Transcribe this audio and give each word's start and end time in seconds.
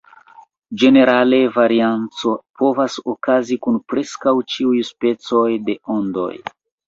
Ĝenerale 0.83 1.41
varianco 1.57 2.31
povas 2.63 2.95
okazi 3.13 3.59
kun 3.67 3.77
preskaŭ 3.93 4.33
ĉiuj 4.53 4.81
specoj 4.91 5.45
de 5.69 5.77
ondoj. 5.97 6.33